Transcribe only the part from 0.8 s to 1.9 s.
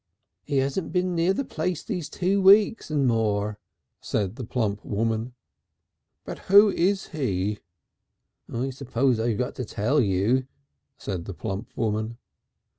been near the place